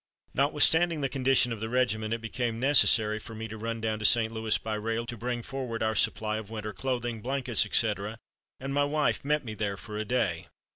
[0.33, 4.03] Notwithstanding the condition of the regiment it became necessary for me to run down to
[4.05, 4.31] St.
[4.31, 8.17] Louis by rail to bring forward our supply of winter clothing, blankets, etc.,
[8.59, 10.47] and my wife met me there for a day.